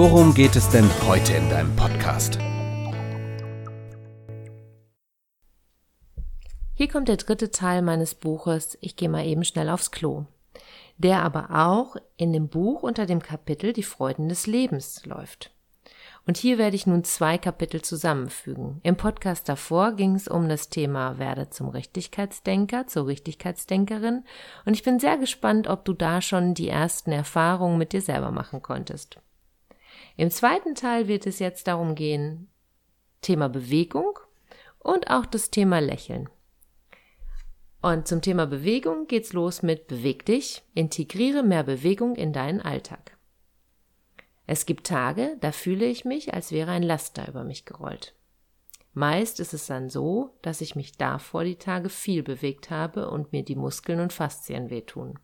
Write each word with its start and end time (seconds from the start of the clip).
worum 0.00 0.32
geht 0.32 0.56
es 0.56 0.66
denn 0.70 0.88
heute 1.06 1.34
in 1.34 1.50
deinem 1.50 1.76
Podcast? 1.76 2.38
Hier 6.72 6.88
kommt 6.88 7.08
der 7.08 7.18
dritte 7.18 7.50
Teil 7.50 7.82
meines 7.82 8.14
Buches 8.14 8.78
Ich 8.80 8.96
gehe 8.96 9.10
mal 9.10 9.26
eben 9.26 9.44
schnell 9.44 9.68
aufs 9.68 9.90
Klo 9.90 10.24
der 11.02 11.22
aber 11.22 11.48
auch 11.50 11.96
in 12.18 12.34
dem 12.34 12.48
Buch 12.48 12.82
unter 12.82 13.06
dem 13.06 13.22
Kapitel 13.22 13.72
Die 13.72 13.82
Freuden 13.82 14.28
des 14.28 14.46
Lebens 14.46 15.06
läuft. 15.06 15.50
Und 16.26 16.36
hier 16.36 16.58
werde 16.58 16.76
ich 16.76 16.86
nun 16.86 17.04
zwei 17.04 17.38
Kapitel 17.38 17.80
zusammenfügen. 17.80 18.80
Im 18.82 18.96
Podcast 18.96 19.48
davor 19.48 19.92
ging 19.92 20.14
es 20.14 20.28
um 20.28 20.50
das 20.50 20.68
Thema 20.68 21.18
Werde 21.18 21.48
zum 21.48 21.70
Richtigkeitsdenker, 21.70 22.86
zur 22.86 23.06
Richtigkeitsdenkerin. 23.06 24.24
Und 24.66 24.74
ich 24.74 24.82
bin 24.82 25.00
sehr 25.00 25.16
gespannt, 25.16 25.68
ob 25.68 25.86
du 25.86 25.94
da 25.94 26.20
schon 26.20 26.52
die 26.52 26.68
ersten 26.68 27.12
Erfahrungen 27.12 27.78
mit 27.78 27.94
dir 27.94 28.02
selber 28.02 28.30
machen 28.30 28.60
konntest. 28.60 29.18
Im 30.20 30.30
zweiten 30.30 30.74
Teil 30.74 31.08
wird 31.08 31.26
es 31.26 31.38
jetzt 31.38 31.66
darum 31.66 31.94
gehen, 31.94 32.50
Thema 33.22 33.48
Bewegung 33.48 34.18
und 34.78 35.08
auch 35.08 35.24
das 35.24 35.50
Thema 35.50 35.78
Lächeln. 35.78 36.28
Und 37.80 38.06
zum 38.06 38.20
Thema 38.20 38.46
Bewegung 38.46 39.06
geht's 39.06 39.32
los 39.32 39.62
mit 39.62 39.86
Beweg 39.86 40.26
dich, 40.26 40.62
integriere 40.74 41.42
mehr 41.42 41.62
Bewegung 41.62 42.16
in 42.16 42.34
deinen 42.34 42.60
Alltag. 42.60 43.16
Es 44.46 44.66
gibt 44.66 44.86
Tage, 44.86 45.38
da 45.40 45.52
fühle 45.52 45.86
ich 45.86 46.04
mich, 46.04 46.34
als 46.34 46.52
wäre 46.52 46.70
ein 46.70 46.82
Laster 46.82 47.26
über 47.26 47.42
mich 47.42 47.64
gerollt. 47.64 48.14
Meist 48.92 49.40
ist 49.40 49.54
es 49.54 49.68
dann 49.68 49.88
so, 49.88 50.36
dass 50.42 50.60
ich 50.60 50.76
mich 50.76 50.98
davor 50.98 51.44
die 51.44 51.56
Tage 51.56 51.88
viel 51.88 52.22
bewegt 52.22 52.68
habe 52.68 53.10
und 53.10 53.32
mir 53.32 53.42
die 53.42 53.56
Muskeln 53.56 54.00
und 54.00 54.12
Faszien 54.12 54.68
wehtun. 54.68 55.18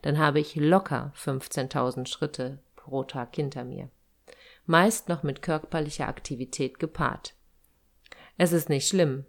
Dann 0.00 0.16
habe 0.16 0.40
ich 0.40 0.56
locker 0.56 1.12
15.000 1.18 2.06
Schritte 2.06 2.62
pro 2.76 3.04
Tag 3.04 3.36
hinter 3.36 3.64
mir. 3.64 3.90
Meist 4.66 5.08
noch 5.08 5.22
mit 5.22 5.42
körperlicher 5.42 6.08
Aktivität 6.08 6.78
gepaart. 6.78 7.34
Es 8.38 8.52
ist 8.52 8.68
nicht 8.68 8.88
schlimm, 8.88 9.26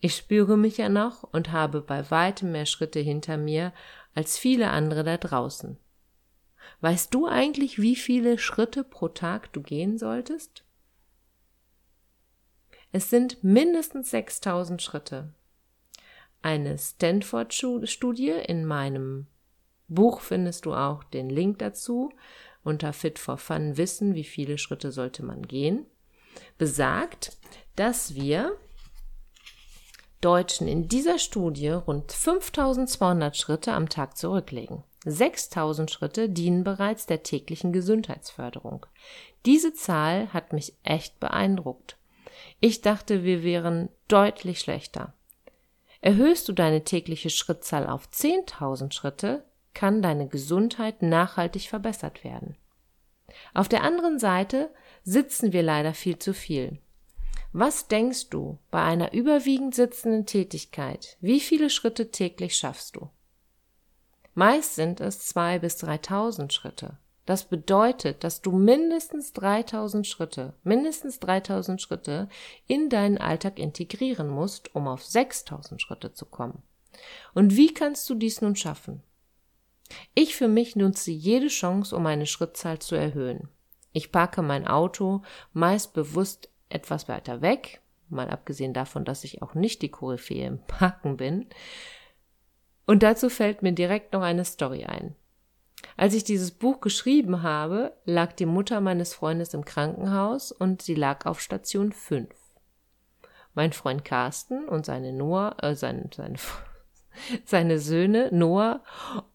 ich 0.00 0.16
spüre 0.16 0.56
mich 0.56 0.78
ja 0.78 0.88
noch 0.88 1.24
und 1.24 1.52
habe 1.52 1.82
bei 1.82 2.10
weitem 2.10 2.52
mehr 2.52 2.64
Schritte 2.64 3.00
hinter 3.00 3.36
mir 3.36 3.72
als 4.14 4.38
viele 4.38 4.70
andere 4.70 5.04
da 5.04 5.18
draußen. 5.18 5.76
Weißt 6.80 7.12
du 7.12 7.26
eigentlich, 7.26 7.80
wie 7.80 7.96
viele 7.96 8.38
Schritte 8.38 8.82
pro 8.82 9.08
Tag 9.08 9.52
du 9.52 9.60
gehen 9.60 9.98
solltest? 9.98 10.64
Es 12.92 13.10
sind 13.10 13.44
mindestens 13.44 14.10
6000 14.10 14.80
Schritte. 14.80 15.34
Eine 16.42 16.78
Stanford-Studie 16.78 18.30
in 18.30 18.64
meinem 18.64 19.26
Buch 19.88 20.20
findest 20.20 20.64
du 20.64 20.72
auch 20.72 21.04
den 21.04 21.28
Link 21.28 21.58
dazu 21.58 22.10
unter 22.64 22.92
Fit 22.92 23.18
for 23.18 23.38
Fun 23.38 23.76
Wissen, 23.76 24.14
wie 24.14 24.24
viele 24.24 24.58
Schritte 24.58 24.92
sollte 24.92 25.24
man 25.24 25.42
gehen, 25.42 25.86
besagt, 26.58 27.36
dass 27.76 28.14
wir 28.14 28.56
Deutschen 30.20 30.68
in 30.68 30.88
dieser 30.88 31.18
Studie 31.18 31.68
rund 31.68 32.12
5200 32.12 33.36
Schritte 33.36 33.72
am 33.72 33.88
Tag 33.88 34.18
zurücklegen. 34.18 34.84
6000 35.06 35.90
Schritte 35.90 36.28
dienen 36.28 36.62
bereits 36.62 37.06
der 37.06 37.22
täglichen 37.22 37.72
Gesundheitsförderung. 37.72 38.84
Diese 39.46 39.72
Zahl 39.72 40.30
hat 40.34 40.52
mich 40.52 40.74
echt 40.82 41.18
beeindruckt. 41.20 41.96
Ich 42.60 42.82
dachte, 42.82 43.24
wir 43.24 43.42
wären 43.42 43.88
deutlich 44.08 44.60
schlechter. 44.60 45.14
Erhöhst 46.02 46.48
du 46.48 46.52
deine 46.52 46.84
tägliche 46.84 47.30
Schrittzahl 47.30 47.86
auf 47.86 48.08
10.000 48.08 48.92
Schritte, 48.92 49.44
kann 49.74 50.02
deine 50.02 50.28
Gesundheit 50.28 51.02
nachhaltig 51.02 51.68
verbessert 51.68 52.24
werden. 52.24 52.56
Auf 53.54 53.68
der 53.68 53.82
anderen 53.82 54.18
Seite 54.18 54.70
sitzen 55.04 55.52
wir 55.52 55.62
leider 55.62 55.94
viel 55.94 56.18
zu 56.18 56.34
viel. 56.34 56.78
Was 57.52 57.88
denkst 57.88 58.30
du 58.30 58.58
bei 58.70 58.82
einer 58.82 59.12
überwiegend 59.12 59.74
sitzenden 59.74 60.26
Tätigkeit? 60.26 61.16
Wie 61.20 61.40
viele 61.40 61.68
Schritte 61.68 62.10
täglich 62.10 62.56
schaffst 62.56 62.96
du? 62.96 63.10
Meist 64.34 64.76
sind 64.76 65.00
es 65.00 65.26
zwei 65.26 65.58
bis 65.58 65.76
dreitausend 65.76 66.52
Schritte. 66.52 66.96
Das 67.26 67.44
bedeutet, 67.44 68.24
dass 68.24 68.40
du 68.40 68.52
mindestens 68.52 69.32
3000 69.32 70.06
Schritte, 70.06 70.54
mindestens 70.62 71.20
3000 71.20 71.80
Schritte 71.80 72.28
in 72.66 72.88
deinen 72.88 73.18
Alltag 73.18 73.58
integrieren 73.58 74.28
musst, 74.28 74.74
um 74.74 74.88
auf 74.88 75.04
6000 75.04 75.80
Schritte 75.82 76.12
zu 76.12 76.26
kommen. 76.26 76.62
Und 77.34 77.56
wie 77.56 77.74
kannst 77.74 78.08
du 78.10 78.14
dies 78.14 78.40
nun 78.40 78.56
schaffen? 78.56 79.02
Ich 80.14 80.36
für 80.36 80.48
mich 80.48 80.76
nutze 80.76 81.10
jede 81.10 81.48
Chance, 81.48 81.94
um 81.96 82.02
meine 82.02 82.26
Schrittzahl 82.26 82.78
zu 82.78 82.94
erhöhen. 82.94 83.48
Ich 83.92 84.12
parke 84.12 84.42
mein 84.42 84.66
Auto 84.66 85.22
meist 85.52 85.94
bewusst 85.94 86.48
etwas 86.68 87.08
weiter 87.08 87.42
weg, 87.42 87.80
mal 88.08 88.30
abgesehen 88.30 88.72
davon, 88.72 89.04
dass 89.04 89.24
ich 89.24 89.42
auch 89.42 89.54
nicht 89.54 89.82
die 89.82 89.90
Koryphäe 89.90 90.46
im 90.46 90.58
Parken 90.66 91.16
bin. 91.16 91.46
Und 92.86 93.02
dazu 93.02 93.28
fällt 93.28 93.62
mir 93.62 93.72
direkt 93.72 94.12
noch 94.12 94.22
eine 94.22 94.44
Story 94.44 94.84
ein. 94.84 95.14
Als 95.96 96.14
ich 96.14 96.24
dieses 96.24 96.50
Buch 96.50 96.80
geschrieben 96.80 97.42
habe, 97.42 97.92
lag 98.04 98.32
die 98.32 98.46
Mutter 98.46 98.80
meines 98.80 99.14
Freundes 99.14 99.54
im 99.54 99.64
Krankenhaus 99.64 100.52
und 100.52 100.82
sie 100.82 100.94
lag 100.94 101.26
auf 101.26 101.40
Station 101.40 101.92
5. 101.92 102.28
Mein 103.54 103.72
Freund 103.72 104.04
Carsten 104.04 104.68
und 104.68 104.86
seine 104.86 105.12
Noah, 105.12 105.56
äh, 105.62 105.74
seine, 105.74 106.08
seine, 106.14 106.38
seine 107.44 107.78
Söhne 107.78 108.28
Noah 108.32 108.82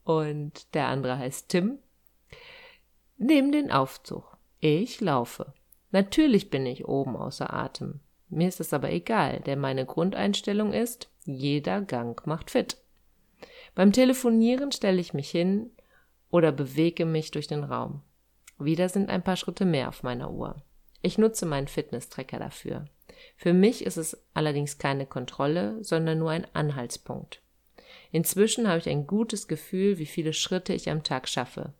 und 0.03 0.73
der 0.73 0.87
andere 0.87 1.17
heißt 1.17 1.49
Tim, 1.49 1.79
nehmen 3.17 3.51
den 3.51 3.71
Aufzug. 3.71 4.37
Ich 4.59 5.01
laufe. 5.01 5.53
Natürlich 5.91 6.49
bin 6.49 6.65
ich 6.65 6.87
oben 6.87 7.15
außer 7.15 7.53
Atem. 7.53 7.99
Mir 8.29 8.47
ist 8.47 8.59
es 8.59 8.73
aber 8.73 8.91
egal, 8.91 9.39
denn 9.41 9.59
meine 9.59 9.85
Grundeinstellung 9.85 10.73
ist, 10.73 11.09
jeder 11.23 11.81
Gang 11.81 12.25
macht 12.27 12.51
fit. 12.51 12.77
Beim 13.75 13.91
Telefonieren 13.91 14.71
stelle 14.71 14.99
ich 14.99 15.13
mich 15.13 15.29
hin 15.29 15.71
oder 16.31 16.51
bewege 16.51 17.05
mich 17.05 17.31
durch 17.31 17.47
den 17.47 17.63
Raum. 17.63 18.01
Wieder 18.57 18.89
sind 18.89 19.09
ein 19.09 19.23
paar 19.23 19.35
Schritte 19.35 19.65
mehr 19.65 19.89
auf 19.89 20.03
meiner 20.03 20.31
Uhr. 20.31 20.55
Ich 21.01 21.17
nutze 21.17 21.45
meinen 21.45 21.67
Fitness-Tracker 21.67 22.39
dafür. 22.39 22.85
Für 23.37 23.53
mich 23.53 23.85
ist 23.85 23.97
es 23.97 24.25
allerdings 24.33 24.77
keine 24.77 25.05
Kontrolle, 25.05 25.83
sondern 25.83 26.19
nur 26.19 26.31
ein 26.31 26.47
Anhaltspunkt. 26.53 27.41
Inzwischen 28.15 28.69
habe 28.69 28.77
ich 28.77 28.87
ein 28.87 29.07
gutes 29.07 29.49
Gefühl, 29.49 29.97
wie 29.97 30.05
viele 30.05 30.31
Schritte 30.31 30.71
ich 30.71 30.89
am 30.89 31.03
Tag 31.03 31.27
schaffe. 31.27 31.73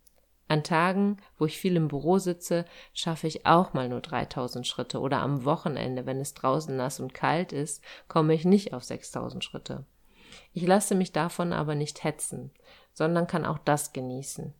An 0.50 0.66
Tagen, 0.66 1.16
wo 1.38 1.46
ich 1.46 1.57
viel 1.57 1.78
im 1.78 1.88
Büro 1.88 2.18
sitze, 2.18 2.66
schaffe 2.94 3.28
ich 3.28 3.46
auch 3.46 3.73
mal 3.73 3.88
nur 3.88 4.01
3000 4.01 4.68
Schritte 4.68 5.00
oder 5.00 5.22
am 5.22 5.46
Wochenende, 5.46 6.06
wenn 6.06 6.19
es 6.19 6.34
draußen 6.34 6.75
nass 6.75 7.00
und 7.00 7.13
kalt 7.13 7.53
ist, 7.53 7.81
komme 8.09 8.34
ich 8.34 8.44
nicht 8.44 8.73
auf 8.73 8.84
6000 8.84 9.46
Schritte. 9.46 9.85
Ich 10.51 10.68
lasse 10.68 10.94
mich 10.94 11.13
davon 11.13 11.53
aber 11.53 11.73
nicht 11.73 12.03
hetzen, 12.03 12.52
sondern 12.91 13.28
kann 13.28 13.46
auch 13.46 13.59
das 13.59 13.94
genießen. 13.94 14.53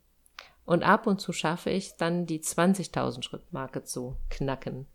Und 0.64 0.84
ab 0.84 1.08
und 1.08 1.20
zu 1.20 1.34
schaffe 1.34 1.72
ich 1.72 1.98
dann 1.98 2.26
die 2.26 2.40
20.000 2.40 3.22
Schritt 3.22 3.52
Marke 3.52 3.84
zu 3.84 4.16
knacken. 4.30 4.88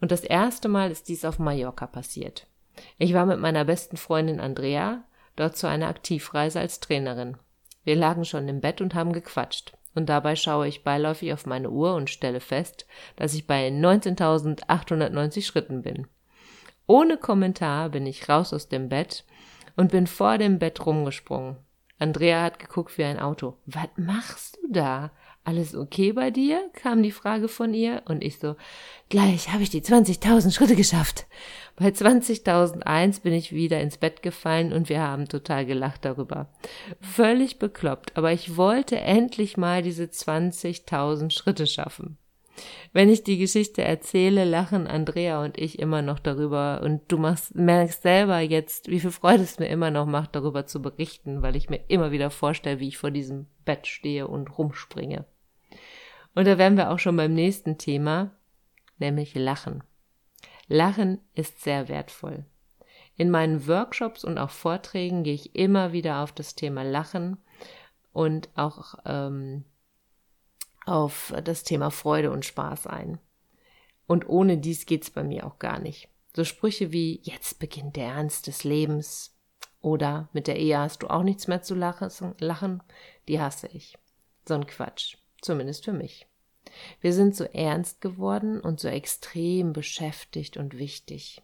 Und 0.00 0.10
das 0.10 0.24
erste 0.24 0.66
Mal 0.66 0.90
ist 0.90 1.08
dies 1.08 1.24
auf 1.24 1.38
Mallorca 1.38 1.86
passiert. 1.86 2.48
Ich 2.98 3.14
war 3.14 3.24
mit 3.24 3.38
meiner 3.38 3.64
besten 3.64 3.96
Freundin 3.96 4.40
Andrea 4.40 5.04
dort 5.38 5.56
zu 5.56 5.66
einer 5.68 5.88
Aktivreise 5.88 6.60
als 6.60 6.80
Trainerin. 6.80 7.36
Wir 7.84 7.96
lagen 7.96 8.24
schon 8.24 8.48
im 8.48 8.60
Bett 8.60 8.80
und 8.80 8.94
haben 8.94 9.12
gequatscht 9.12 9.72
und 9.94 10.08
dabei 10.08 10.36
schaue 10.36 10.68
ich 10.68 10.84
beiläufig 10.84 11.32
auf 11.32 11.44
meine 11.44 11.70
Uhr 11.70 11.94
und 11.94 12.08
stelle 12.08 12.40
fest, 12.40 12.86
dass 13.16 13.34
ich 13.34 13.46
bei 13.46 13.68
19.890 13.68 15.44
Schritten 15.44 15.82
bin. 15.82 16.06
Ohne 16.86 17.18
Kommentar 17.18 17.90
bin 17.90 18.06
ich 18.06 18.28
raus 18.28 18.52
aus 18.52 18.68
dem 18.68 18.88
Bett 18.88 19.24
und 19.76 19.90
bin 19.90 20.06
vor 20.06 20.38
dem 20.38 20.58
Bett 20.58 20.86
rumgesprungen. 20.86 21.56
Andrea 21.98 22.42
hat 22.42 22.60
geguckt 22.60 22.96
wie 22.96 23.04
ein 23.04 23.18
Auto. 23.18 23.56
Was 23.66 23.88
machst 23.96 24.56
du 24.62 24.72
da? 24.72 25.10
Alles 25.48 25.74
okay 25.74 26.12
bei 26.12 26.30
dir? 26.30 26.60
kam 26.74 27.02
die 27.02 27.10
Frage 27.10 27.48
von 27.48 27.72
ihr 27.72 28.02
und 28.04 28.22
ich 28.22 28.38
so, 28.38 28.56
gleich 29.08 29.48
habe 29.48 29.62
ich 29.62 29.70
die 29.70 29.80
20.000 29.80 30.52
Schritte 30.52 30.76
geschafft. 30.76 31.26
Bei 31.74 31.86
20.001 31.86 33.22
bin 33.22 33.32
ich 33.32 33.50
wieder 33.50 33.80
ins 33.80 33.96
Bett 33.96 34.20
gefallen 34.20 34.74
und 34.74 34.90
wir 34.90 35.00
haben 35.00 35.26
total 35.26 35.64
gelacht 35.64 36.04
darüber. 36.04 36.50
Völlig 37.00 37.58
bekloppt, 37.58 38.18
aber 38.18 38.30
ich 38.30 38.58
wollte 38.58 39.00
endlich 39.00 39.56
mal 39.56 39.80
diese 39.80 40.04
20.000 40.04 41.30
Schritte 41.30 41.66
schaffen. 41.66 42.18
Wenn 42.92 43.08
ich 43.08 43.24
die 43.24 43.38
Geschichte 43.38 43.82
erzähle, 43.82 44.44
lachen 44.44 44.86
Andrea 44.86 45.42
und 45.42 45.56
ich 45.56 45.78
immer 45.78 46.02
noch 46.02 46.18
darüber 46.18 46.82
und 46.84 47.00
du 47.08 47.16
machst, 47.16 47.54
merkst 47.54 48.02
selber 48.02 48.40
jetzt, 48.40 48.90
wie 48.90 49.00
viel 49.00 49.12
Freude 49.12 49.44
es 49.44 49.58
mir 49.58 49.68
immer 49.68 49.90
noch 49.90 50.04
macht, 50.04 50.36
darüber 50.36 50.66
zu 50.66 50.82
berichten, 50.82 51.40
weil 51.40 51.56
ich 51.56 51.70
mir 51.70 51.80
immer 51.88 52.10
wieder 52.10 52.30
vorstelle, 52.30 52.80
wie 52.80 52.88
ich 52.88 52.98
vor 52.98 53.10
diesem 53.10 53.46
Bett 53.64 53.86
stehe 53.86 54.28
und 54.28 54.58
rumspringe. 54.58 55.24
Und 56.34 56.46
da 56.46 56.58
wären 56.58 56.76
wir 56.76 56.90
auch 56.90 56.98
schon 56.98 57.16
beim 57.16 57.34
nächsten 57.34 57.78
Thema, 57.78 58.30
nämlich 58.98 59.34
Lachen. 59.34 59.82
Lachen 60.68 61.20
ist 61.34 61.62
sehr 61.62 61.88
wertvoll. 61.88 62.44
In 63.16 63.30
meinen 63.30 63.66
Workshops 63.66 64.22
und 64.22 64.38
auch 64.38 64.50
Vorträgen 64.50 65.24
gehe 65.24 65.34
ich 65.34 65.56
immer 65.56 65.92
wieder 65.92 66.22
auf 66.22 66.32
das 66.32 66.54
Thema 66.54 66.84
Lachen 66.84 67.38
und 68.12 68.48
auch 68.54 68.94
ähm, 69.04 69.64
auf 70.86 71.34
das 71.44 71.64
Thema 71.64 71.90
Freude 71.90 72.30
und 72.30 72.44
Spaß 72.44 72.86
ein. 72.86 73.18
Und 74.06 74.28
ohne 74.28 74.58
dies 74.58 74.86
geht's 74.86 75.10
bei 75.10 75.22
mir 75.22 75.46
auch 75.46 75.58
gar 75.58 75.80
nicht. 75.80 76.08
So 76.34 76.44
Sprüche 76.44 76.92
wie 76.92 77.20
jetzt 77.22 77.58
beginnt 77.58 77.96
der 77.96 78.06
Ernst 78.08 78.46
des 78.46 78.64
Lebens 78.64 79.36
oder 79.80 80.28
mit 80.32 80.46
der 80.46 80.56
Ehe 80.56 80.78
hast 80.78 81.02
du 81.02 81.08
auch 81.08 81.22
nichts 81.22 81.46
mehr 81.48 81.62
zu 81.62 81.74
lachen, 81.74 82.82
die 83.28 83.40
hasse 83.40 83.66
ich. 83.68 83.98
So 84.46 84.54
ein 84.54 84.66
Quatsch, 84.66 85.16
zumindest 85.40 85.84
für 85.84 85.92
mich. 85.92 86.26
Wir 87.00 87.12
sind 87.12 87.34
so 87.34 87.44
ernst 87.44 88.00
geworden 88.00 88.60
und 88.60 88.80
so 88.80 88.88
extrem 88.88 89.72
beschäftigt 89.72 90.56
und 90.56 90.76
wichtig. 90.76 91.42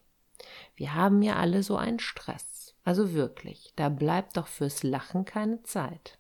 Wir 0.76 0.94
haben 0.94 1.22
ja 1.22 1.36
alle 1.36 1.62
so 1.62 1.76
einen 1.76 1.98
Stress. 1.98 2.74
Also 2.84 3.14
wirklich, 3.14 3.72
da 3.76 3.88
bleibt 3.88 4.36
doch 4.36 4.46
fürs 4.46 4.82
Lachen 4.82 5.24
keine 5.24 5.62
Zeit. 5.62 6.18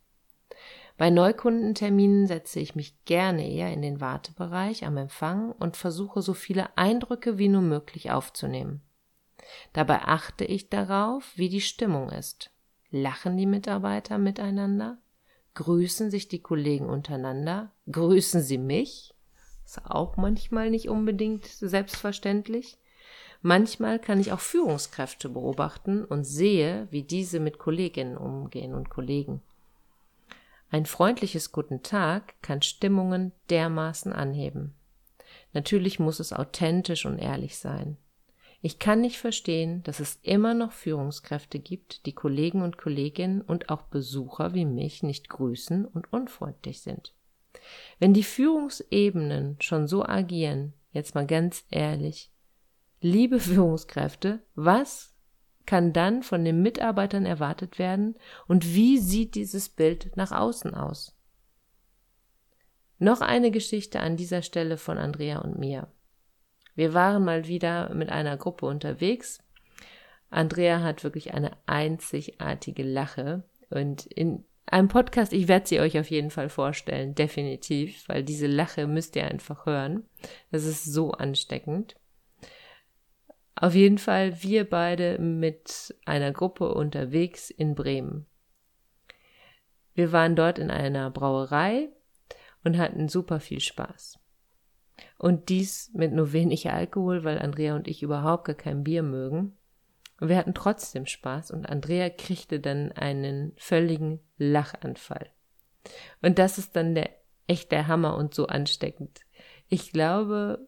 Bei 0.96 1.10
Neukundenterminen 1.10 2.26
setze 2.26 2.60
ich 2.60 2.74
mich 2.74 3.04
gerne 3.04 3.50
eher 3.50 3.72
in 3.72 3.82
den 3.82 4.00
Wartebereich 4.00 4.86
am 4.86 4.96
Empfang 4.96 5.52
und 5.52 5.76
versuche 5.76 6.22
so 6.22 6.34
viele 6.34 6.76
Eindrücke 6.78 7.36
wie 7.36 7.48
nur 7.48 7.62
möglich 7.62 8.12
aufzunehmen. 8.12 8.80
Dabei 9.72 10.02
achte 10.02 10.44
ich 10.44 10.70
darauf, 10.70 11.32
wie 11.36 11.48
die 11.48 11.60
Stimmung 11.60 12.10
ist. 12.10 12.50
Lachen 12.90 13.36
die 13.36 13.46
Mitarbeiter 13.46 14.18
miteinander? 14.18 14.98
Grüßen 15.54 16.10
sich 16.10 16.28
die 16.28 16.42
Kollegen 16.42 16.88
untereinander? 16.88 17.70
Grüßen 17.90 18.42
sie 18.42 18.58
mich? 18.58 19.14
Ist 19.64 19.84
auch 19.84 20.16
manchmal 20.16 20.70
nicht 20.70 20.88
unbedingt 20.88 21.46
selbstverständlich. 21.46 22.76
Manchmal 23.40 23.98
kann 23.98 24.20
ich 24.20 24.32
auch 24.32 24.40
Führungskräfte 24.40 25.28
beobachten 25.28 26.04
und 26.04 26.24
sehe, 26.24 26.88
wie 26.90 27.02
diese 27.02 27.40
mit 27.40 27.58
Kolleginnen 27.58 28.16
umgehen 28.16 28.74
und 28.74 28.90
Kollegen. 28.90 29.42
Ein 30.70 30.86
freundliches 30.86 31.52
Guten 31.52 31.82
Tag 31.82 32.34
kann 32.42 32.62
Stimmungen 32.62 33.32
dermaßen 33.50 34.12
anheben. 34.12 34.74
Natürlich 35.52 36.00
muss 36.00 36.18
es 36.20 36.32
authentisch 36.32 37.06
und 37.06 37.18
ehrlich 37.18 37.58
sein. 37.58 37.96
Ich 38.66 38.78
kann 38.78 39.02
nicht 39.02 39.18
verstehen, 39.18 39.82
dass 39.82 40.00
es 40.00 40.18
immer 40.22 40.54
noch 40.54 40.72
Führungskräfte 40.72 41.58
gibt, 41.58 42.06
die 42.06 42.14
Kollegen 42.14 42.62
und 42.62 42.78
Kolleginnen 42.78 43.42
und 43.42 43.68
auch 43.68 43.82
Besucher 43.82 44.54
wie 44.54 44.64
mich 44.64 45.02
nicht 45.02 45.28
grüßen 45.28 45.84
und 45.84 46.10
unfreundlich 46.10 46.80
sind. 46.80 47.12
Wenn 47.98 48.14
die 48.14 48.22
Führungsebenen 48.22 49.58
schon 49.60 49.86
so 49.86 50.02
agieren, 50.02 50.72
jetzt 50.92 51.14
mal 51.14 51.26
ganz 51.26 51.66
ehrlich, 51.68 52.32
liebe 53.02 53.38
Führungskräfte, 53.38 54.42
was 54.54 55.12
kann 55.66 55.92
dann 55.92 56.22
von 56.22 56.42
den 56.42 56.62
Mitarbeitern 56.62 57.26
erwartet 57.26 57.78
werden 57.78 58.14
und 58.46 58.74
wie 58.74 58.96
sieht 58.96 59.34
dieses 59.34 59.68
Bild 59.68 60.16
nach 60.16 60.32
außen 60.32 60.72
aus? 60.72 61.14
Noch 62.98 63.20
eine 63.20 63.50
Geschichte 63.50 64.00
an 64.00 64.16
dieser 64.16 64.40
Stelle 64.40 64.78
von 64.78 64.96
Andrea 64.96 65.40
und 65.40 65.58
mir. 65.58 65.93
Wir 66.74 66.94
waren 66.94 67.24
mal 67.24 67.46
wieder 67.46 67.94
mit 67.94 68.10
einer 68.10 68.36
Gruppe 68.36 68.66
unterwegs. 68.66 69.40
Andrea 70.30 70.82
hat 70.82 71.04
wirklich 71.04 71.34
eine 71.34 71.52
einzigartige 71.66 72.82
Lache 72.82 73.44
und 73.70 74.06
in 74.06 74.44
einem 74.66 74.88
Podcast, 74.88 75.32
ich 75.32 75.46
werde 75.46 75.66
sie 75.66 75.80
euch 75.80 75.98
auf 75.98 76.10
jeden 76.10 76.30
Fall 76.30 76.48
vorstellen, 76.48 77.14
definitiv, 77.14 78.08
weil 78.08 78.24
diese 78.24 78.46
Lache 78.46 78.86
müsst 78.86 79.14
ihr 79.14 79.26
einfach 79.26 79.66
hören. 79.66 80.04
Das 80.50 80.64
ist 80.64 80.84
so 80.84 81.12
ansteckend. 81.12 81.96
Auf 83.54 83.74
jeden 83.74 83.98
Fall 83.98 84.42
wir 84.42 84.68
beide 84.68 85.18
mit 85.18 85.94
einer 86.06 86.32
Gruppe 86.32 86.74
unterwegs 86.74 87.50
in 87.50 87.74
Bremen. 87.74 88.26
Wir 89.94 90.10
waren 90.10 90.34
dort 90.34 90.58
in 90.58 90.70
einer 90.70 91.10
Brauerei 91.10 91.88
und 92.64 92.78
hatten 92.78 93.08
super 93.08 93.38
viel 93.38 93.60
Spaß. 93.60 94.18
Und 95.18 95.48
dies 95.48 95.90
mit 95.94 96.12
nur 96.12 96.32
wenig 96.32 96.70
Alkohol, 96.70 97.24
weil 97.24 97.38
Andrea 97.38 97.74
und 97.74 97.88
ich 97.88 98.02
überhaupt 98.02 98.44
gar 98.44 98.54
kein 98.54 98.84
Bier 98.84 99.02
mögen. 99.02 99.56
Und 100.20 100.28
wir 100.28 100.36
hatten 100.36 100.54
trotzdem 100.54 101.06
Spaß 101.06 101.50
und 101.50 101.66
Andrea 101.66 102.10
kriegte 102.10 102.60
dann 102.60 102.92
einen 102.92 103.52
völligen 103.56 104.20
Lachanfall. 104.38 105.30
Und 106.22 106.38
das 106.38 106.58
ist 106.58 106.76
dann 106.76 106.94
der 106.94 107.10
echt 107.46 107.72
der 107.72 107.88
Hammer 107.88 108.16
und 108.16 108.34
so 108.34 108.46
ansteckend. 108.46 109.20
Ich 109.68 109.92
glaube, 109.92 110.66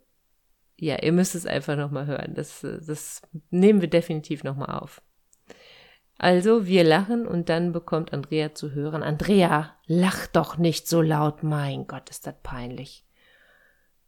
ja, 0.78 1.02
ihr 1.02 1.12
müsst 1.12 1.34
es 1.34 1.46
einfach 1.46 1.76
nochmal 1.76 2.06
hören. 2.06 2.34
Das, 2.34 2.60
das 2.60 3.22
nehmen 3.50 3.80
wir 3.80 3.88
definitiv 3.88 4.44
nochmal 4.44 4.78
auf. 4.78 5.02
Also, 6.18 6.66
wir 6.66 6.82
lachen 6.82 7.26
und 7.26 7.50
dann 7.50 7.72
bekommt 7.72 8.12
Andrea 8.12 8.54
zu 8.54 8.72
hören, 8.72 9.02
Andrea, 9.02 9.76
lach 9.86 10.26
doch 10.28 10.56
nicht 10.56 10.88
so 10.88 11.02
laut, 11.02 11.42
mein 11.42 11.86
Gott, 11.86 12.08
ist 12.08 12.26
das 12.26 12.34
peinlich. 12.42 13.05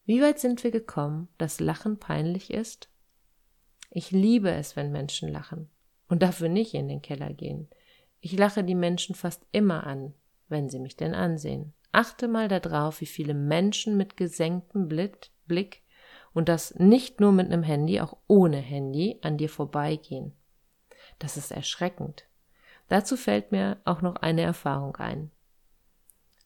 Wie 0.09 0.23
weit 0.23 0.39
sind 0.39 0.65
wir 0.65 0.71
gekommen, 0.71 1.29
dass 1.37 1.61
Lachen 1.61 1.99
peinlich 1.99 2.51
ist? 2.51 2.89
Ich 3.91 4.11
liebe 4.11 4.51
es, 4.51 4.75
wenn 4.75 4.91
Menschen 4.91 5.29
lachen 5.29 5.69
und 6.09 6.23
dafür 6.23 6.49
nicht 6.49 6.73
in 6.73 6.89
den 6.89 7.03
Keller 7.03 7.31
gehen. 7.35 7.69
Ich 8.23 8.33
lache 8.33 8.65
die 8.65 8.75
Menschen 8.75 9.15
fast 9.15 9.45
immer 9.53 9.87
an, 9.87 10.15
wenn 10.49 10.71
sie 10.71 10.79
mich 10.79 10.97
denn 10.97 11.13
ansehen. 11.13 11.75
Achte 11.93 12.27
mal 12.27 12.49
darauf, 12.49 13.03
wie 13.03 13.07
viele 13.07 13.35
Menschen 13.35 13.99
mit 13.99 14.17
gesenktem 14.17 14.89
Blick 14.89 15.83
und 16.33 16.49
das 16.49 16.75
nicht 16.77 17.21
nur 17.21 17.33
mit 17.33 17.53
einem 17.53 17.63
Handy, 17.63 18.01
auch 18.01 18.17
ohne 18.29 18.57
Handy 18.57 19.19
an 19.21 19.37
dir 19.37 19.51
vorbeigehen. 19.51 20.33
Das 21.19 21.37
ist 21.37 21.53
erschreckend. 21.53 22.25
Dazu 22.89 23.19
fällt 23.19 23.53
mir 23.53 23.77
auch 23.85 24.01
noch 24.01 24.17
eine 24.17 24.41
Erfahrung 24.41 24.97
ein. 24.97 25.31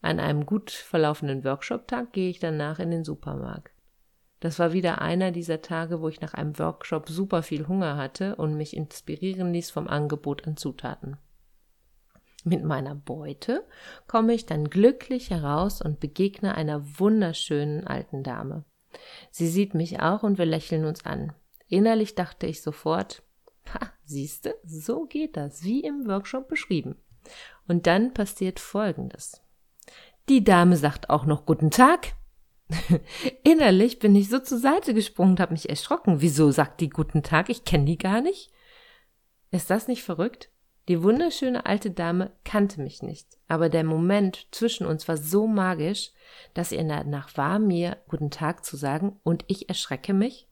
An 0.03 0.19
einem 0.21 0.47
gut 0.47 0.71
verlaufenden 0.71 1.45
Workshop-Tag 1.45 2.13
gehe 2.13 2.29
ich 2.29 2.41
danach 2.41 2.81
in 2.81 2.91
den 2.91 3.05
Supermarkt. 3.05 3.73
Das 4.41 4.59
war 4.59 4.73
wieder 4.73 5.01
einer 5.01 5.31
dieser 5.31 5.63
Tage, 5.63 6.01
wo 6.01 6.09
ich 6.09 6.21
nach 6.21 6.35
einem 6.35 6.59
Workshop 6.59 7.09
super 7.09 7.45
viel 7.45 7.69
Hunger 7.69 7.97
hatte 7.97 8.35
und 8.35 8.57
mich 8.57 8.77
inspirieren 8.77 9.53
ließ 9.53 9.71
vom 9.71 9.87
Angebot 9.87 10.47
an 10.49 10.57
Zutaten. 10.57 11.17
Mit 12.43 12.65
meiner 12.65 12.97
Beute 12.97 13.65
komme 14.09 14.35
ich 14.35 14.45
dann 14.45 14.69
glücklich 14.69 15.31
heraus 15.31 15.81
und 15.81 16.01
begegne 16.01 16.57
einer 16.57 16.99
wunderschönen 16.99 17.87
alten 17.87 18.25
Dame. 18.25 18.65
Sie 19.31 19.47
sieht 19.47 19.75
mich 19.75 20.01
auch 20.01 20.25
und 20.25 20.39
wir 20.39 20.47
lächeln 20.47 20.85
uns 20.85 21.07
an. 21.07 21.33
Innerlich 21.69 22.17
dachte 22.17 22.49
ich 22.49 22.61
sofort, 22.61 23.23
ha, 23.73 23.93
siehste, 24.05 24.57
so 24.65 25.05
geht 25.05 25.37
das, 25.37 25.63
wie 25.63 25.85
im 25.85 26.09
Workshop 26.09 26.49
beschrieben. 26.49 26.97
Und 27.69 27.87
dann 27.87 28.13
passiert 28.13 28.59
Folgendes. 28.59 29.41
Die 30.29 30.45
Dame 30.45 30.77
sagt 30.77 31.11
auch 31.11 31.25
noch 31.25 31.47
Guten 31.47 31.71
Tag. 31.71 32.15
Innerlich 33.45 33.99
bin 33.99 34.15
ich 34.15 34.29
so 34.29 34.39
zur 34.39 34.59
Seite 34.59 34.95
gesprungen 34.95 35.33
und 35.33 35.41
habe 35.41 35.53
mich 35.53 35.69
erschrocken. 35.69 36.21
Wieso 36.21 36.51
sagt 36.51 36.81
die 36.81 36.89
Guten 36.89 37.23
Tag? 37.23 37.49
Ich 37.49 37.65
kenne 37.65 37.85
die 37.85 37.99
gar 37.99 38.21
nicht. 38.21 38.53
Ist 39.51 39.69
das 39.69 39.89
nicht 39.89 40.03
verrückt? 40.03 40.49
Die 40.89 41.03
wunderschöne 41.03 41.65
alte 41.65 41.93
Dame 41.93 42.33
kannte 42.45 42.81
mich 42.81 43.03
nicht, 43.03 43.39
aber 43.47 43.69
der 43.69 43.85
Moment 43.85 44.49
zwischen 44.51 44.85
uns 44.85 45.07
war 45.07 45.17
so 45.17 45.47
magisch, 45.47 46.11
dass 46.55 46.73
ihr 46.73 46.83
danach 46.83 47.37
war, 47.37 47.61
mir 47.61 47.99
guten 48.09 48.31
Tag 48.31 48.65
zu 48.65 48.77
sagen 48.77 49.21
und 49.23 49.45
ich 49.47 49.69
erschrecke 49.69 50.13
mich. 50.13 50.49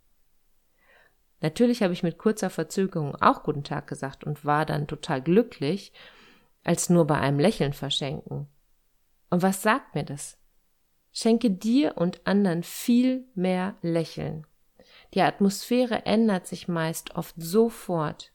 Natürlich 1.41 1.83
habe 1.83 1.93
ich 1.93 2.05
mit 2.05 2.19
kurzer 2.19 2.50
Verzögerung 2.50 3.17
auch 3.17 3.43
guten 3.43 3.65
Tag 3.65 3.89
gesagt 3.89 4.23
und 4.23 4.45
war 4.45 4.67
dann 4.67 4.87
total 4.87 5.21
glücklich, 5.21 5.93
als 6.62 6.91
nur 6.91 7.07
bei 7.07 7.19
einem 7.19 7.41
Lächeln 7.41 7.73
verschenken. 7.73 8.47
Und 9.30 9.42
was 9.42 9.62
sagt 9.62 9.94
mir 9.94 10.04
das? 10.04 10.37
Schenke 11.12 11.50
dir 11.50 11.96
und 11.96 12.26
anderen 12.26 12.62
viel 12.62 13.25
mehr 13.34 13.76
Lächeln. 13.82 14.46
Die 15.14 15.22
Atmosphäre 15.22 16.06
ändert 16.06 16.46
sich 16.46 16.68
meist 16.68 17.16
oft 17.16 17.34
sofort. 17.38 18.32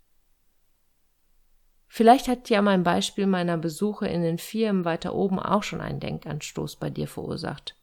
Vielleicht 1.87 2.27
hat 2.27 2.49
ja 2.49 2.61
mein 2.61 2.83
Beispiel 2.83 3.27
meiner 3.27 3.57
Besuche 3.57 4.07
in 4.07 4.21
den 4.21 4.37
Firmen 4.37 4.83
weiter 4.83 5.15
oben 5.15 5.39
auch 5.39 5.63
schon 5.63 5.79
einen 5.79 6.01
Denkanstoß 6.01 6.75
bei 6.75 6.89
dir 6.89 7.07
verursacht. 7.07 7.75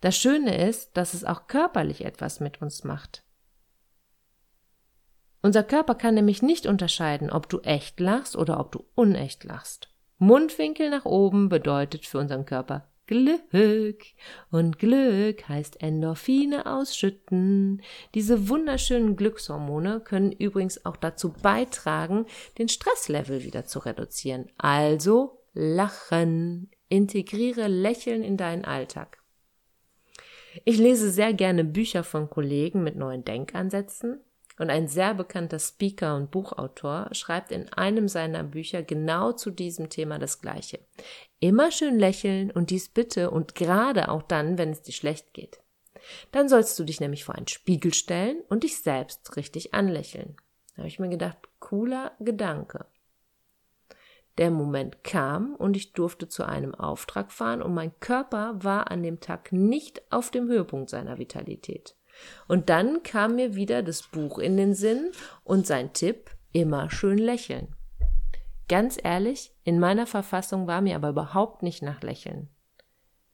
Das 0.00 0.16
Schöne 0.16 0.68
ist, 0.68 0.96
dass 0.96 1.14
es 1.14 1.24
auch 1.24 1.48
körperlich 1.48 2.04
etwas 2.04 2.38
mit 2.38 2.62
uns 2.62 2.84
macht. 2.84 3.24
Unser 5.42 5.64
Körper 5.64 5.96
kann 5.96 6.14
nämlich 6.14 6.40
nicht 6.40 6.66
unterscheiden, 6.66 7.30
ob 7.30 7.48
du 7.48 7.58
echt 7.60 7.98
lachst 7.98 8.36
oder 8.36 8.60
ob 8.60 8.70
du 8.70 8.84
unecht 8.94 9.42
lachst. 9.42 9.91
Mundwinkel 10.22 10.88
nach 10.88 11.04
oben 11.04 11.48
bedeutet 11.48 12.06
für 12.06 12.18
unseren 12.18 12.46
Körper 12.46 12.88
Glück. 13.08 14.04
Und 14.52 14.78
Glück 14.78 15.48
heißt 15.48 15.82
Endorphine 15.82 16.66
ausschütten. 16.66 17.82
Diese 18.14 18.48
wunderschönen 18.48 19.16
Glückshormone 19.16 19.98
können 19.98 20.30
übrigens 20.30 20.86
auch 20.86 20.96
dazu 20.96 21.32
beitragen, 21.32 22.26
den 22.56 22.68
Stresslevel 22.68 23.42
wieder 23.42 23.64
zu 23.64 23.80
reduzieren. 23.80 24.46
Also 24.58 25.42
lachen. 25.54 26.70
Integriere 26.88 27.66
Lächeln 27.66 28.22
in 28.22 28.36
deinen 28.36 28.64
Alltag. 28.64 29.18
Ich 30.64 30.78
lese 30.78 31.10
sehr 31.10 31.32
gerne 31.32 31.64
Bücher 31.64 32.04
von 32.04 32.30
Kollegen 32.30 32.84
mit 32.84 32.94
neuen 32.94 33.24
Denkansätzen 33.24 34.20
und 34.62 34.70
ein 34.70 34.86
sehr 34.86 35.12
bekannter 35.12 35.58
Speaker 35.58 36.14
und 36.14 36.30
Buchautor 36.30 37.08
schreibt 37.10 37.50
in 37.50 37.68
einem 37.72 38.06
seiner 38.06 38.44
Bücher 38.44 38.84
genau 38.84 39.32
zu 39.32 39.50
diesem 39.50 39.90
Thema 39.90 40.20
das 40.20 40.40
Gleiche. 40.40 40.78
Immer 41.40 41.72
schön 41.72 41.98
lächeln 41.98 42.52
und 42.52 42.70
dies 42.70 42.88
bitte 42.88 43.32
und 43.32 43.56
gerade 43.56 44.08
auch 44.08 44.22
dann, 44.22 44.58
wenn 44.58 44.70
es 44.70 44.80
dir 44.80 44.92
schlecht 44.92 45.34
geht. 45.34 45.60
Dann 46.30 46.48
sollst 46.48 46.78
du 46.78 46.84
dich 46.84 47.00
nämlich 47.00 47.24
vor 47.24 47.34
einen 47.34 47.48
Spiegel 47.48 47.92
stellen 47.92 48.40
und 48.48 48.62
dich 48.62 48.80
selbst 48.80 49.36
richtig 49.36 49.74
anlächeln. 49.74 50.36
Da 50.70 50.78
habe 50.78 50.88
ich 50.88 51.00
mir 51.00 51.08
gedacht, 51.08 51.38
cooler 51.58 52.12
Gedanke. 52.20 52.86
Der 54.38 54.52
Moment 54.52 55.02
kam 55.02 55.56
und 55.56 55.76
ich 55.76 55.92
durfte 55.92 56.28
zu 56.28 56.46
einem 56.46 56.72
Auftrag 56.72 57.32
fahren 57.32 57.62
und 57.62 57.74
mein 57.74 57.98
Körper 57.98 58.62
war 58.62 58.92
an 58.92 59.02
dem 59.02 59.18
Tag 59.18 59.50
nicht 59.50 60.02
auf 60.12 60.30
dem 60.30 60.46
Höhepunkt 60.46 60.88
seiner 60.88 61.18
Vitalität. 61.18 61.96
Und 62.48 62.68
dann 62.68 63.02
kam 63.02 63.36
mir 63.36 63.54
wieder 63.54 63.82
das 63.82 64.02
Buch 64.02 64.38
in 64.38 64.56
den 64.56 64.74
Sinn 64.74 65.12
und 65.44 65.66
sein 65.66 65.92
Tipp, 65.92 66.30
immer 66.52 66.90
schön 66.90 67.18
lächeln. 67.18 67.74
Ganz 68.68 68.98
ehrlich, 69.02 69.54
in 69.64 69.78
meiner 69.78 70.06
Verfassung 70.06 70.66
war 70.66 70.80
mir 70.80 70.96
aber 70.96 71.10
überhaupt 71.10 71.62
nicht 71.62 71.82
nach 71.82 72.02
Lächeln. 72.02 72.48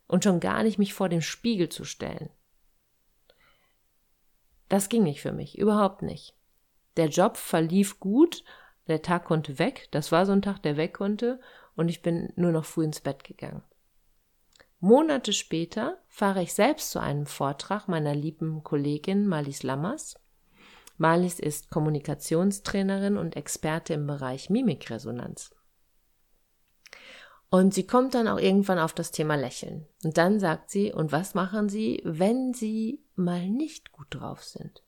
Und 0.07 0.25
schon 0.25 0.41
gar 0.41 0.63
nicht 0.63 0.79
mich 0.79 0.95
vor 0.95 1.09
den 1.09 1.23
Spiegel 1.23 1.69
zu 1.69 1.85
stellen. 1.85 2.31
Das 4.69 4.89
ging 4.89 5.03
nicht 5.03 5.21
für 5.21 5.33
mich, 5.33 5.59
überhaupt 5.59 6.03
nicht. 6.03 6.35
Der 6.97 7.09
Job 7.09 7.37
verlief 7.37 8.01
gut, 8.01 8.45
der 8.87 9.03
Tag 9.03 9.25
konnte 9.25 9.59
weg, 9.59 9.89
das 9.91 10.13
war 10.13 10.27
so 10.27 10.33
ein 10.33 10.43
Tag, 10.43 10.63
der 10.63 10.77
weg 10.77 10.95
konnte, 10.95 11.41
und 11.77 11.89
ich 11.89 12.03
bin 12.03 12.33
nur 12.37 12.51
noch 12.51 12.65
früh 12.65 12.85
ins 12.85 13.01
Bett 13.01 13.23
gegangen. 13.23 13.63
Monate 14.81 15.33
später 15.33 15.99
fahre 16.07 16.43
ich 16.43 16.55
selbst 16.55 16.93
zu 16.93 17.01
einem 17.01 17.27
Vortrag 17.27 17.89
meiner 17.89 18.15
lieben 18.15 18.63
Kollegin 18.63 19.27
Malis 19.27 19.65
Lammers. 19.65 20.15
Malis 20.99 21.41
ist 21.41 21.71
Kommunikationstrainerin 21.71 23.17
und 23.17 23.37
Experte 23.37 23.95
im 23.95 24.07
Bereich 24.07 24.51
Mimikresonanz. 24.51 25.55
Und 27.51 27.75
sie 27.75 27.87
kommt 27.87 28.15
dann 28.15 28.29
auch 28.29 28.39
irgendwann 28.39 28.79
auf 28.79 28.93
das 28.93 29.11
Thema 29.11 29.35
Lächeln. 29.35 29.87
Und 30.05 30.17
dann 30.17 30.39
sagt 30.39 30.71
sie, 30.71 30.93
und 30.93 31.13
was 31.13 31.35
machen 31.35 31.69
Sie, 31.69 32.03
wenn 32.05 32.53
Sie 32.53 33.03
mal 33.15 33.49
nicht 33.49 33.91
gut 33.91 34.09
drauf 34.11 34.45
sind? 34.45 34.85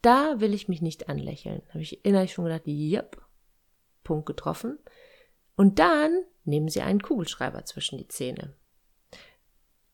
Da 0.00 0.40
will 0.40 0.54
ich 0.54 0.68
mich 0.68 0.80
nicht 0.80 1.08
anlächeln. 1.08 1.62
Habe 1.70 1.82
ich 1.82 2.04
innerlich 2.04 2.32
schon 2.32 2.44
gedacht, 2.44 2.66
yep, 2.66 3.20
Punkt 4.04 4.26
getroffen. 4.26 4.78
Und 5.56 5.78
dann 5.78 6.24
nehmen 6.44 6.68
Sie 6.68 6.80
einen 6.82 7.02
Kugelschreiber 7.02 7.64
zwischen 7.64 7.98
die 7.98 8.08
Zähne. 8.08 8.54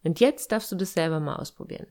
Und 0.07 0.21
jetzt 0.21 0.53
darfst 0.53 0.71
du 0.71 0.77
das 0.77 0.93
selber 0.93 1.19
mal 1.19 1.35
ausprobieren. 1.35 1.89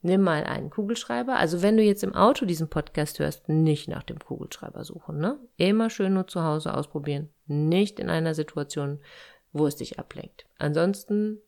Nimm 0.00 0.22
mal 0.22 0.44
einen 0.44 0.70
Kugelschreiber. 0.70 1.34
Also 1.36 1.60
wenn 1.60 1.76
du 1.76 1.82
jetzt 1.82 2.04
im 2.04 2.14
Auto 2.14 2.46
diesen 2.46 2.70
Podcast 2.70 3.18
hörst, 3.18 3.48
nicht 3.48 3.88
nach 3.88 4.04
dem 4.04 4.20
Kugelschreiber 4.20 4.84
suchen, 4.84 5.18
ne? 5.18 5.40
Immer 5.56 5.90
schön 5.90 6.14
nur 6.14 6.28
zu 6.28 6.44
Hause 6.44 6.72
ausprobieren. 6.72 7.30
Nicht 7.46 7.98
in 7.98 8.08
einer 8.08 8.32
Situation, 8.32 9.00
wo 9.52 9.66
es 9.66 9.74
dich 9.74 9.98
ablenkt. 9.98 10.46
Ansonsten 10.56 11.40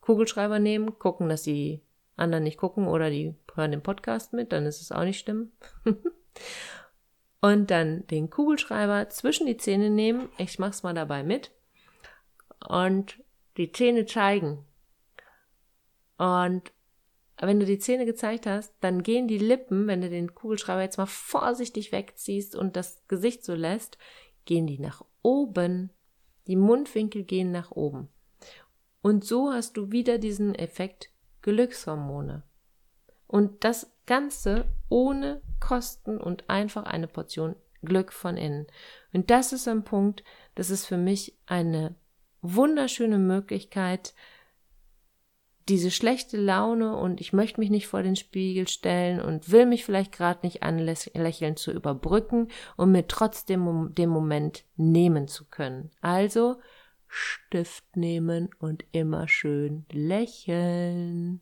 Kugelschreiber 0.00 0.58
nehmen, 0.58 0.98
gucken, 0.98 1.28
dass 1.28 1.42
die 1.42 1.82
anderen 2.16 2.44
nicht 2.44 2.56
gucken 2.56 2.88
oder 2.88 3.10
die 3.10 3.34
hören 3.54 3.72
den 3.72 3.82
Podcast 3.82 4.32
mit, 4.32 4.50
dann 4.52 4.64
ist 4.64 4.80
es 4.80 4.92
auch 4.92 5.04
nicht 5.04 5.20
schlimm. 5.20 5.52
und 7.42 7.70
dann 7.70 8.06
den 8.06 8.30
Kugelschreiber 8.30 9.10
zwischen 9.10 9.46
die 9.46 9.58
Zähne 9.58 9.90
nehmen. 9.90 10.30
Ich 10.38 10.58
mach's 10.58 10.82
mal 10.82 10.94
dabei 10.94 11.22
mit. 11.22 11.50
Und 12.66 13.22
die 13.56 13.72
Zähne 13.72 14.06
zeigen. 14.06 14.64
Und 16.18 16.72
wenn 17.38 17.60
du 17.60 17.66
die 17.66 17.78
Zähne 17.78 18.06
gezeigt 18.06 18.46
hast, 18.46 18.74
dann 18.80 19.02
gehen 19.02 19.28
die 19.28 19.38
Lippen, 19.38 19.86
wenn 19.86 20.00
du 20.00 20.08
den 20.08 20.34
Kugelschreiber 20.34 20.82
jetzt 20.82 20.98
mal 20.98 21.06
vorsichtig 21.06 21.92
wegziehst 21.92 22.54
und 22.54 22.76
das 22.76 23.06
Gesicht 23.08 23.44
so 23.44 23.54
lässt, 23.54 23.98
gehen 24.44 24.66
die 24.66 24.78
nach 24.78 25.04
oben. 25.22 25.90
Die 26.46 26.56
Mundwinkel 26.56 27.24
gehen 27.24 27.50
nach 27.50 27.70
oben. 27.70 28.08
Und 29.02 29.24
so 29.24 29.52
hast 29.52 29.76
du 29.76 29.90
wieder 29.92 30.18
diesen 30.18 30.54
Effekt 30.54 31.10
Glückshormone. 31.42 32.42
Und 33.26 33.64
das 33.64 33.90
Ganze 34.06 34.66
ohne 34.88 35.42
Kosten 35.60 36.18
und 36.18 36.48
einfach 36.48 36.84
eine 36.84 37.08
Portion 37.08 37.56
Glück 37.82 38.12
von 38.12 38.36
innen. 38.36 38.66
Und 39.12 39.30
das 39.30 39.52
ist 39.52 39.68
ein 39.68 39.84
Punkt, 39.84 40.24
das 40.54 40.70
ist 40.70 40.86
für 40.86 40.96
mich 40.96 41.36
eine 41.46 41.94
wunderschöne 42.44 43.18
Möglichkeit, 43.18 44.14
diese 45.68 45.90
schlechte 45.90 46.36
Laune 46.36 46.96
und 46.96 47.20
ich 47.22 47.32
möchte 47.32 47.58
mich 47.58 47.70
nicht 47.70 47.86
vor 47.86 48.02
den 48.02 48.16
Spiegel 48.16 48.68
stellen 48.68 49.20
und 49.20 49.50
will 49.50 49.64
mich 49.64 49.84
vielleicht 49.84 50.12
gerade 50.12 50.40
nicht 50.42 50.62
anlächeln 50.62 51.56
zu 51.56 51.72
überbrücken 51.72 52.48
und 52.76 52.92
mir 52.92 53.08
trotzdem 53.08 53.94
den 53.94 54.10
Moment 54.10 54.64
nehmen 54.76 55.26
zu 55.26 55.46
können. 55.46 55.90
Also 56.02 56.60
Stift 57.08 57.96
nehmen 57.96 58.50
und 58.58 58.84
immer 58.92 59.26
schön 59.26 59.86
lächeln. 59.90 61.40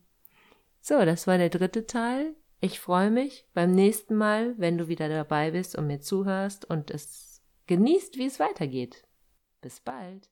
So, 0.80 1.04
das 1.04 1.26
war 1.26 1.38
der 1.38 1.48
dritte 1.48 1.86
Teil. 1.86 2.36
Ich 2.60 2.78
freue 2.78 3.10
mich 3.10 3.46
beim 3.54 3.72
nächsten 3.72 4.14
Mal, 4.14 4.54
wenn 4.56 4.78
du 4.78 4.86
wieder 4.86 5.08
dabei 5.08 5.50
bist 5.50 5.76
und 5.76 5.88
mir 5.88 6.00
zuhörst 6.00 6.64
und 6.64 6.92
es 6.92 7.42
genießt, 7.66 8.18
wie 8.18 8.26
es 8.26 8.38
weitergeht. 8.38 9.04
Bis 9.60 9.80
bald. 9.80 10.31